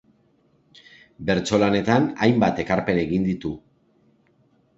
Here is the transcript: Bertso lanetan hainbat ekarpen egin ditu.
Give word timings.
Bertso 1.27 1.59
lanetan 1.63 2.07
hainbat 2.27 2.63
ekarpen 2.65 3.03
egin 3.03 3.29
ditu. 3.29 3.53